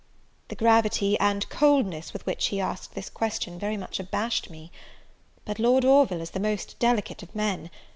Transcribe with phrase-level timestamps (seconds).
[0.47, 4.71] The gravity and coldness with which he asked this question very much abashed me.
[5.45, 7.69] But Lord Orville is the most delicate of men!